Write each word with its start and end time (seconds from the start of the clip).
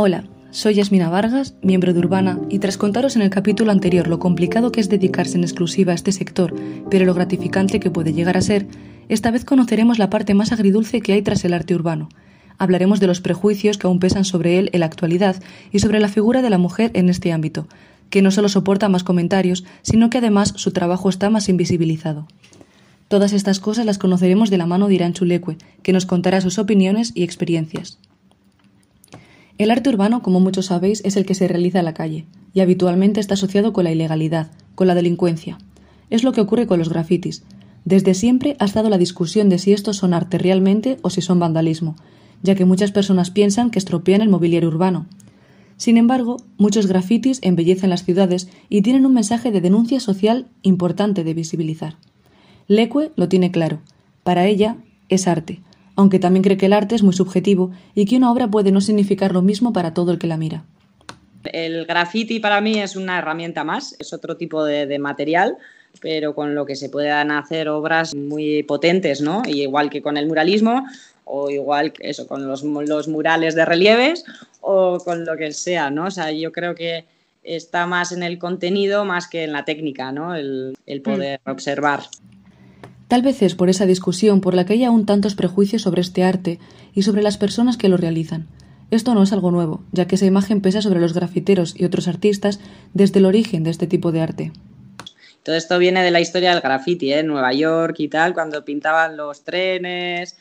Hola, 0.00 0.22
soy 0.52 0.74
Yasmina 0.74 1.08
Vargas, 1.08 1.56
miembro 1.60 1.92
de 1.92 1.98
Urbana, 1.98 2.38
y 2.48 2.60
tras 2.60 2.76
contaros 2.76 3.16
en 3.16 3.22
el 3.22 3.30
capítulo 3.30 3.72
anterior 3.72 4.06
lo 4.06 4.20
complicado 4.20 4.70
que 4.70 4.80
es 4.80 4.88
dedicarse 4.88 5.36
en 5.36 5.42
exclusiva 5.42 5.90
a 5.90 5.96
este 5.96 6.12
sector, 6.12 6.54
pero 6.88 7.04
lo 7.04 7.14
gratificante 7.14 7.80
que 7.80 7.90
puede 7.90 8.12
llegar 8.12 8.36
a 8.36 8.40
ser, 8.40 8.68
esta 9.08 9.32
vez 9.32 9.44
conoceremos 9.44 9.98
la 9.98 10.08
parte 10.08 10.34
más 10.34 10.52
agridulce 10.52 11.00
que 11.00 11.14
hay 11.14 11.22
tras 11.22 11.44
el 11.44 11.52
arte 11.52 11.74
urbano. 11.74 12.10
Hablaremos 12.58 13.00
de 13.00 13.08
los 13.08 13.20
prejuicios 13.20 13.76
que 13.76 13.88
aún 13.88 13.98
pesan 13.98 14.24
sobre 14.24 14.60
él 14.60 14.70
en 14.72 14.80
la 14.80 14.86
actualidad 14.86 15.42
y 15.72 15.80
sobre 15.80 15.98
la 15.98 16.06
figura 16.06 16.42
de 16.42 16.50
la 16.50 16.58
mujer 16.58 16.92
en 16.94 17.08
este 17.08 17.32
ámbito, 17.32 17.66
que 18.08 18.22
no 18.22 18.30
solo 18.30 18.48
soporta 18.48 18.88
más 18.88 19.02
comentarios, 19.02 19.64
sino 19.82 20.10
que 20.10 20.18
además 20.18 20.52
su 20.54 20.70
trabajo 20.70 21.08
está 21.08 21.28
más 21.28 21.48
invisibilizado. 21.48 22.28
Todas 23.08 23.32
estas 23.32 23.58
cosas 23.58 23.84
las 23.84 23.98
conoceremos 23.98 24.48
de 24.48 24.58
la 24.58 24.66
mano 24.66 24.86
de 24.86 24.94
Irán 24.94 25.12
Chulecue, 25.12 25.58
que 25.82 25.92
nos 25.92 26.06
contará 26.06 26.40
sus 26.40 26.60
opiniones 26.60 27.10
y 27.16 27.24
experiencias. 27.24 27.98
El 29.58 29.72
arte 29.72 29.90
urbano, 29.90 30.22
como 30.22 30.38
muchos 30.38 30.66
sabéis, 30.66 31.02
es 31.04 31.16
el 31.16 31.26
que 31.26 31.34
se 31.34 31.48
realiza 31.48 31.80
en 31.80 31.84
la 31.84 31.94
calle, 31.94 32.26
y 32.54 32.60
habitualmente 32.60 33.18
está 33.18 33.34
asociado 33.34 33.72
con 33.72 33.82
la 33.82 33.90
ilegalidad, 33.90 34.52
con 34.76 34.86
la 34.86 34.94
delincuencia. 34.94 35.58
Es 36.10 36.22
lo 36.22 36.32
que 36.32 36.40
ocurre 36.40 36.68
con 36.68 36.78
los 36.78 36.88
grafitis. 36.88 37.42
Desde 37.84 38.14
siempre 38.14 38.56
ha 38.60 38.66
estado 38.66 38.88
la 38.88 38.98
discusión 38.98 39.48
de 39.48 39.58
si 39.58 39.72
estos 39.72 39.96
son 39.96 40.14
arte 40.14 40.38
realmente 40.38 40.98
o 41.02 41.10
si 41.10 41.22
son 41.22 41.40
vandalismo, 41.40 41.96
ya 42.40 42.54
que 42.54 42.64
muchas 42.64 42.92
personas 42.92 43.32
piensan 43.32 43.70
que 43.70 43.80
estropean 43.80 44.20
el 44.20 44.28
mobiliario 44.28 44.68
urbano. 44.68 45.06
Sin 45.76 45.96
embargo, 45.96 46.36
muchos 46.56 46.86
grafitis 46.86 47.40
embellecen 47.42 47.90
las 47.90 48.04
ciudades 48.04 48.48
y 48.68 48.82
tienen 48.82 49.06
un 49.06 49.14
mensaje 49.14 49.50
de 49.50 49.60
denuncia 49.60 49.98
social 49.98 50.46
importante 50.62 51.24
de 51.24 51.34
visibilizar. 51.34 51.96
Leque 52.68 53.10
lo 53.16 53.28
tiene 53.28 53.50
claro. 53.50 53.80
Para 54.22 54.46
ella 54.46 54.76
es 55.08 55.26
arte, 55.26 55.62
aunque 55.98 56.20
también 56.20 56.44
cree 56.44 56.56
que 56.56 56.66
el 56.66 56.74
arte 56.74 56.94
es 56.94 57.02
muy 57.02 57.12
subjetivo 57.12 57.72
y 57.92 58.06
que 58.06 58.16
una 58.16 58.30
obra 58.30 58.46
puede 58.46 58.70
no 58.70 58.80
significar 58.80 59.32
lo 59.32 59.42
mismo 59.42 59.72
para 59.72 59.94
todo 59.94 60.12
el 60.12 60.20
que 60.20 60.28
la 60.28 60.36
mira. 60.36 60.62
El 61.42 61.86
graffiti 61.86 62.38
para 62.38 62.60
mí 62.60 62.78
es 62.78 62.94
una 62.94 63.18
herramienta 63.18 63.64
más, 63.64 63.96
es 63.98 64.12
otro 64.12 64.36
tipo 64.36 64.64
de, 64.64 64.96
material, 65.00 65.56
pero 66.00 66.36
con 66.36 66.54
lo 66.54 66.66
que 66.66 66.76
se 66.76 66.88
puedan 66.88 67.32
hacer 67.32 67.68
obras 67.68 68.14
muy 68.14 68.62
potentes, 68.62 69.20
¿no? 69.20 69.42
Y 69.44 69.62
igual 69.62 69.90
que 69.90 70.00
con 70.00 70.16
el 70.16 70.28
muralismo, 70.28 70.86
o 71.24 71.50
igual 71.50 71.92
que 71.92 72.10
eso, 72.10 72.28
con 72.28 72.46
los, 72.46 72.62
murales 72.62 73.56
de 73.56 73.64
relieves, 73.64 74.24
o 74.60 74.98
con 74.98 75.24
lo 75.24 75.36
que 75.36 75.50
sea, 75.50 75.90
¿no? 75.90 76.04
O 76.04 76.10
sea, 76.12 76.30
yo 76.30 76.52
creo 76.52 76.76
que 76.76 77.06
está 77.42 77.88
más 77.88 78.12
en 78.12 78.22
el 78.22 78.38
contenido 78.38 79.04
más 79.04 79.26
que 79.26 79.42
en 79.42 79.52
la 79.52 79.64
técnica, 79.64 80.12
¿no? 80.12 80.36
El, 80.36 80.76
el 80.86 81.02
poder 81.02 81.40
mm. 81.44 81.50
observar. 81.50 82.02
Tal 83.08 83.22
vez 83.22 83.40
es 83.40 83.54
por 83.54 83.70
esa 83.70 83.86
discusión 83.86 84.42
por 84.42 84.54
la 84.54 84.66
que 84.66 84.74
hay 84.74 84.84
aún 84.84 85.06
tantos 85.06 85.34
prejuicios 85.34 85.80
sobre 85.80 86.02
este 86.02 86.24
arte 86.24 86.58
y 86.94 87.02
sobre 87.02 87.22
las 87.22 87.38
personas 87.38 87.78
que 87.78 87.88
lo 87.88 87.96
realizan. 87.96 88.46
Esto 88.90 89.14
no 89.14 89.22
es 89.22 89.32
algo 89.32 89.50
nuevo, 89.50 89.82
ya 89.92 90.06
que 90.06 90.16
esa 90.16 90.26
imagen 90.26 90.60
pesa 90.60 90.82
sobre 90.82 91.00
los 91.00 91.14
grafiteros 91.14 91.74
y 91.74 91.86
otros 91.86 92.06
artistas 92.06 92.60
desde 92.92 93.18
el 93.18 93.24
origen 93.24 93.64
de 93.64 93.70
este 93.70 93.86
tipo 93.86 94.12
de 94.12 94.20
arte. 94.20 94.52
Todo 95.42 95.56
esto 95.56 95.78
viene 95.78 96.02
de 96.02 96.10
la 96.10 96.20
historia 96.20 96.50
del 96.50 96.60
graffiti, 96.60 97.12
¿eh? 97.12 97.20
en 97.20 97.28
Nueva 97.28 97.54
York 97.54 97.96
y 97.98 98.08
tal, 98.08 98.34
cuando 98.34 98.64
pintaban 98.64 99.16
los 99.16 99.42
trenes 99.42 100.36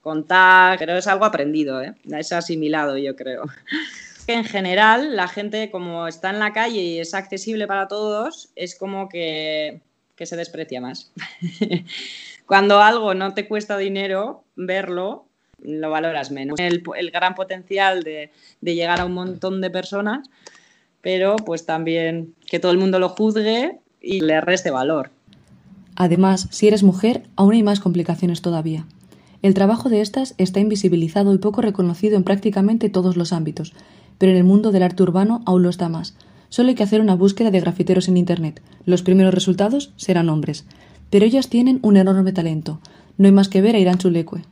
con 0.00 0.26
tag, 0.26 0.78
pero 0.80 0.96
es 0.96 1.06
algo 1.06 1.24
aprendido, 1.24 1.80
¿eh? 1.80 1.94
es 2.16 2.32
asimilado, 2.32 2.98
yo 2.98 3.14
creo. 3.14 3.44
En 4.26 4.44
general, 4.44 5.16
la 5.16 5.26
gente, 5.26 5.70
como 5.70 6.06
está 6.06 6.30
en 6.30 6.38
la 6.38 6.52
calle 6.52 6.80
y 6.80 6.98
es 6.98 7.14
accesible 7.14 7.66
para 7.66 7.88
todos, 7.88 8.50
es 8.56 8.76
como 8.76 9.08
que 9.08 9.80
que 10.18 10.26
se 10.26 10.36
desprecia 10.36 10.80
más. 10.80 11.12
Cuando 12.46 12.80
algo 12.80 13.14
no 13.14 13.34
te 13.34 13.46
cuesta 13.46 13.78
dinero, 13.78 14.42
verlo, 14.56 15.26
lo 15.62 15.90
valoras 15.90 16.32
menos. 16.32 16.58
El, 16.58 16.82
gran 17.12 17.34
potencial 17.36 18.02
de, 18.02 18.30
llegar 18.60 19.00
a 19.00 19.04
un 19.04 19.14
montón 19.14 19.60
de 19.60 19.70
personas, 19.70 20.28
pero 21.00 21.36
pues 21.36 21.66
también 21.66 22.34
que 22.46 22.58
todo 22.58 22.72
el 22.72 22.78
mundo 22.78 22.98
lo 22.98 23.10
juzgue 23.10 23.78
y 24.00 24.20
le 24.20 24.40
reste 24.40 24.72
valor. 24.72 25.10
Además, 25.94 26.48
si 26.50 26.66
eres 26.66 26.82
mujer, 26.82 27.22
aún 27.36 27.54
hay 27.54 27.62
más 27.62 27.80
complicaciones 27.80 28.42
todavía. 28.42 28.86
El 29.42 29.54
trabajo 29.54 29.88
de 29.88 30.00
estas 30.00 30.34
está 30.36 30.58
invisibilizado 30.58 31.32
y 31.32 31.38
poco 31.38 31.62
reconocido 31.62 32.16
en 32.16 32.24
prácticamente 32.24 32.88
todos 32.88 33.16
los 33.16 33.32
ámbitos, 33.32 33.72
pero 34.18 34.32
en 34.32 34.38
el 34.38 34.44
mundo 34.44 34.72
del 34.72 34.82
arte 34.82 35.04
urbano 35.04 35.42
aún 35.46 35.62
lo 35.62 35.70
está 35.70 35.88
más, 35.88 36.16
Solo 36.48 36.70
hay 36.70 36.74
que 36.74 36.82
hacer 36.82 37.00
una 37.00 37.14
búsqueda 37.14 37.50
de 37.50 37.60
grafiteros 37.60 38.08
en 38.08 38.16
Internet. 38.16 38.62
Los 38.84 39.02
primeros 39.02 39.34
resultados 39.34 39.92
serán 39.96 40.28
hombres. 40.28 40.64
Pero 41.10 41.24
ellas 41.24 41.48
tienen 41.48 41.78
un 41.82 41.96
enorme 41.96 42.32
talento. 42.32 42.80
No 43.16 43.26
hay 43.26 43.32
más 43.32 43.48
que 43.48 43.60
ver 43.60 43.74
a 43.74 43.78
Irán 43.78 43.98
Chulecue. 43.98 44.42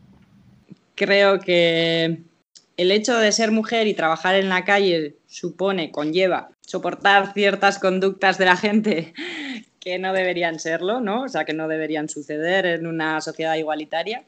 Creo 0.95 1.41
que 1.41 2.23
el 2.77 2.91
hecho 2.91 3.17
de 3.17 3.33
ser 3.33 3.53
mujer 3.53 3.87
y 3.87 3.95
trabajar 3.95 4.35
en 4.35 4.49
la 4.49 4.65
calle 4.65 5.17
supone, 5.27 5.91
conlleva, 5.91 6.51
soportar 6.61 7.33
ciertas 7.33 7.79
conductas 7.79 8.39
de 8.39 8.45
la 8.45 8.57
gente 8.57 9.15
que 9.81 9.99
no 9.99 10.13
deberían 10.13 10.59
serlo, 10.59 11.01
¿no? 11.01 11.23
O 11.23 11.29
sea, 11.29 11.45
que 11.45 11.53
no 11.53 11.69
deberían 11.69 12.09
suceder 12.09 12.67
en 12.67 12.87
una 12.87 13.21
sociedad 13.21 13.55
igualitaria. 13.55 14.25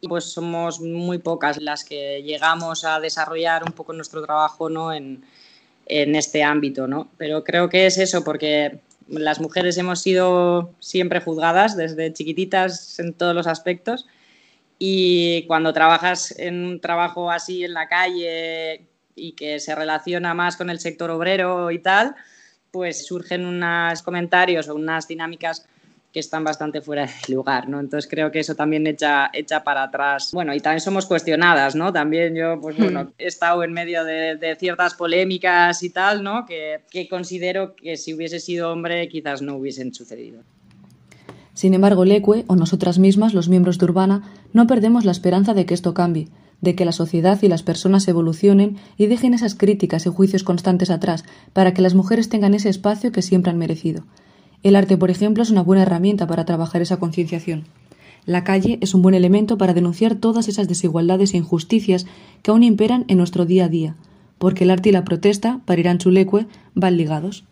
Y 0.00 0.08
pues 0.08 0.24
somos 0.24 0.80
muy 0.80 1.18
pocas 1.18 1.60
las 1.60 1.84
que 1.84 2.22
llegamos 2.22 2.84
a 2.84 3.00
desarrollar 3.00 3.64
un 3.64 3.72
poco 3.72 3.92
nuestro 3.92 4.22
trabajo, 4.22 4.68
¿no? 4.68 4.92
En, 4.92 5.24
en 5.86 6.16
este 6.16 6.42
ámbito, 6.42 6.86
¿no? 6.86 7.08
Pero 7.16 7.44
creo 7.44 7.68
que 7.68 7.86
es 7.86 7.98
eso, 7.98 8.24
porque 8.24 8.80
las 9.08 9.40
mujeres 9.40 9.78
hemos 9.78 10.00
sido 10.02 10.74
siempre 10.80 11.20
juzgadas 11.20 11.76
desde 11.76 12.12
chiquititas 12.12 12.98
en 12.98 13.12
todos 13.14 13.34
los 13.34 13.46
aspectos 13.46 14.06
y 14.78 15.44
cuando 15.46 15.72
trabajas 15.72 16.36
en 16.38 16.64
un 16.64 16.80
trabajo 16.80 17.30
así 17.30 17.64
en 17.64 17.72
la 17.72 17.88
calle 17.88 18.82
y 19.14 19.32
que 19.32 19.60
se 19.60 19.74
relaciona 19.74 20.34
más 20.34 20.56
con 20.56 20.70
el 20.70 20.80
sector 20.80 21.10
obrero 21.10 21.70
y 21.70 21.78
tal, 21.78 22.14
pues 22.70 23.06
surgen 23.06 23.46
unos 23.46 24.02
comentarios 24.02 24.68
o 24.68 24.74
unas 24.74 25.08
dinámicas 25.08 25.66
que 26.16 26.20
están 26.20 26.44
bastante 26.44 26.80
fuera 26.80 27.04
de 27.04 27.12
lugar, 27.34 27.68
¿no? 27.68 27.78
Entonces 27.78 28.08
creo 28.10 28.32
que 28.32 28.38
eso 28.38 28.54
también 28.54 28.86
echa, 28.86 29.28
echa 29.34 29.62
para 29.62 29.82
atrás. 29.82 30.30
Bueno, 30.32 30.54
y 30.54 30.60
también 30.60 30.80
somos 30.80 31.04
cuestionadas, 31.04 31.74
¿no? 31.74 31.92
También 31.92 32.34
yo, 32.34 32.58
pues 32.58 32.78
bueno, 32.78 33.04
hmm. 33.04 33.12
he 33.18 33.26
estado 33.26 33.62
en 33.62 33.74
medio 33.74 34.02
de, 34.02 34.56
ciertas 34.58 34.94
polémicas 34.94 35.82
y 35.82 35.90
tal, 35.90 36.22
¿no? 36.22 36.46
Que, 36.46 36.80
que 36.90 37.06
considero 37.06 37.76
que 37.76 37.98
si 37.98 38.14
hubiese 38.14 38.40
sido 38.40 38.72
hombre 38.72 39.06
quizás 39.10 39.42
no 39.42 39.56
hubiesen 39.56 39.92
sucedido. 39.92 40.40
Sin 41.52 41.74
embargo, 41.74 42.06
Leque 42.06 42.46
o 42.46 42.56
nosotras 42.56 42.98
mismas, 42.98 43.34
los 43.34 43.50
miembros 43.50 43.76
de 43.76 43.84
Urbana, 43.84 44.22
no 44.54 44.66
perdemos 44.66 45.04
la 45.04 45.12
esperanza 45.12 45.52
de 45.52 45.66
que 45.66 45.74
esto 45.74 45.92
cambie, 45.92 46.28
de 46.62 46.74
que 46.74 46.86
la 46.86 46.92
sociedad 46.92 47.38
y 47.42 47.48
las 47.48 47.62
personas 47.62 48.08
evolucionen 48.08 48.78
y 48.96 49.04
dejen 49.04 49.34
esas 49.34 49.54
críticas 49.54 50.06
y 50.06 50.08
juicios 50.08 50.44
constantes 50.44 50.88
atrás 50.88 51.24
para 51.52 51.74
que 51.74 51.82
las 51.82 51.94
mujeres 51.94 52.30
tengan 52.30 52.54
ese 52.54 52.70
espacio 52.70 53.12
que 53.12 53.20
siempre 53.20 53.50
han 53.50 53.58
merecido. 53.58 54.06
El 54.66 54.74
arte, 54.74 54.96
por 54.96 55.12
ejemplo, 55.12 55.44
es 55.44 55.50
una 55.50 55.62
buena 55.62 55.84
herramienta 55.84 56.26
para 56.26 56.44
trabajar 56.44 56.82
esa 56.82 56.96
concienciación. 56.96 57.68
La 58.24 58.42
calle 58.42 58.80
es 58.80 58.94
un 58.94 59.02
buen 59.02 59.14
elemento 59.14 59.56
para 59.58 59.74
denunciar 59.74 60.16
todas 60.16 60.48
esas 60.48 60.66
desigualdades 60.66 61.34
e 61.34 61.36
injusticias 61.36 62.04
que 62.42 62.50
aún 62.50 62.64
imperan 62.64 63.04
en 63.06 63.18
nuestro 63.18 63.44
día 63.44 63.66
a 63.66 63.68
día, 63.68 63.94
porque 64.38 64.64
el 64.64 64.72
arte 64.72 64.88
y 64.88 64.92
la 64.92 65.04
protesta, 65.04 65.60
para 65.66 65.78
Irán 65.78 65.98
Chulecue, 65.98 66.48
van 66.74 66.96
ligados. 66.96 67.44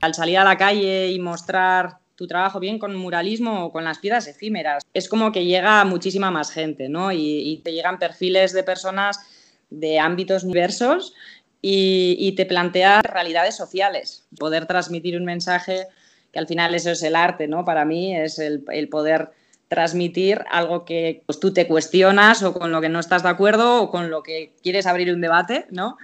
Al 0.00 0.14
salir 0.14 0.38
a 0.38 0.44
la 0.44 0.56
calle 0.56 1.10
y 1.10 1.18
mostrar 1.18 1.98
tu 2.16 2.26
trabajo 2.26 2.58
bien 2.60 2.78
con 2.78 2.96
muralismo 2.96 3.66
o 3.66 3.70
con 3.70 3.84
las 3.84 3.98
piedras 3.98 4.26
efímeras, 4.26 4.82
es 4.94 5.10
como 5.10 5.32
que 5.32 5.44
llega 5.44 5.84
muchísima 5.84 6.30
más 6.30 6.50
gente, 6.50 6.88
¿no? 6.88 7.12
Y, 7.12 7.60
te 7.62 7.74
llegan 7.74 7.98
perfiles 7.98 8.54
de 8.54 8.62
personas 8.62 9.20
de 9.68 9.98
ámbitos 9.98 10.46
diversos 10.46 11.12
y, 11.60 12.16
y 12.18 12.32
te 12.32 12.46
plantea 12.46 13.02
realidades 13.02 13.54
sociales. 13.54 14.24
Poder 14.38 14.64
transmitir 14.64 15.18
un 15.18 15.26
mensaje 15.26 15.88
que 16.32 16.38
al 16.38 16.46
final 16.46 16.74
eso 16.74 16.90
es 16.90 17.02
el 17.02 17.14
arte, 17.14 17.46
¿no? 17.46 17.64
Para 17.64 17.84
mí 17.84 18.16
es 18.16 18.38
el, 18.38 18.62
poder 18.90 19.30
transmitir 19.68 20.42
algo 20.50 20.84
que 20.84 21.22
pues, 21.26 21.38
tú 21.40 21.52
te 21.52 21.66
cuestionas 21.66 22.42
o 22.42 22.52
con 22.52 22.72
lo 22.72 22.80
que 22.80 22.88
no 22.88 23.00
estás 23.00 23.22
de 23.22 23.28
acuerdo 23.28 23.82
o 23.82 23.90
con 23.90 24.10
lo 24.10 24.22
que 24.22 24.52
quieres 24.62 24.86
abrir 24.86 25.12
un 25.12 25.20
debate, 25.20 25.66
¿no? 25.70 25.96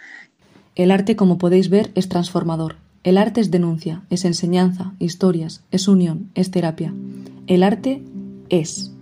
El 0.75 0.91
arte, 0.91 1.17
como 1.17 1.39
podéis 1.39 1.71
ver, 1.71 1.91
es 1.95 2.09
transformador. 2.09 2.77
El 3.05 3.19
arte 3.19 3.41
es 3.41 3.51
denuncia, 3.51 4.03
es 4.11 4.25
enseñanza, 4.25 4.93
historias, 4.99 5.65
es 5.71 5.89
unión, 5.89 6.31
es 6.35 6.51
terapia. 6.51 6.93
El 7.47 7.63
arte 7.63 8.03
es. 8.49 8.93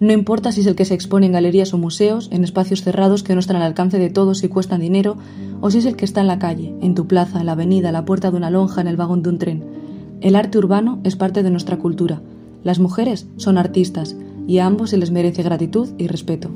No 0.00 0.12
importa 0.12 0.52
si 0.52 0.60
es 0.60 0.66
el 0.66 0.74
que 0.74 0.84
se 0.84 0.94
expone 0.94 1.26
en 1.26 1.32
galerías 1.32 1.72
o 1.72 1.78
museos, 1.78 2.28
en 2.32 2.44
espacios 2.44 2.82
cerrados 2.82 3.22
que 3.22 3.34
no 3.34 3.40
están 3.40 3.56
al 3.56 3.62
alcance 3.62 3.98
de 3.98 4.10
todos 4.10 4.42
y 4.42 4.48
cuestan 4.48 4.80
dinero, 4.80 5.16
o 5.60 5.70
si 5.70 5.78
es 5.78 5.86
el 5.86 5.96
que 5.96 6.04
está 6.04 6.20
en 6.20 6.26
la 6.26 6.38
calle, 6.38 6.74
en 6.82 6.94
tu 6.94 7.06
plaza, 7.06 7.40
en 7.40 7.46
la 7.46 7.52
avenida, 7.52 7.90
a 7.90 7.92
la 7.92 8.04
puerta 8.04 8.30
de 8.30 8.36
una 8.36 8.50
lonja, 8.50 8.80
en 8.80 8.88
el 8.88 8.96
vagón 8.96 9.22
de 9.22 9.28
un 9.28 9.38
tren. 9.38 9.81
El 10.22 10.36
arte 10.36 10.56
urbano 10.56 11.00
es 11.02 11.16
parte 11.16 11.42
de 11.42 11.50
nuestra 11.50 11.78
cultura. 11.78 12.20
Las 12.62 12.78
mujeres 12.78 13.26
son 13.38 13.58
artistas 13.58 14.14
y 14.46 14.58
a 14.58 14.66
ambos 14.66 14.90
se 14.90 14.96
les 14.96 15.10
merece 15.10 15.42
gratitud 15.42 15.88
y 15.98 16.06
respeto. 16.06 16.48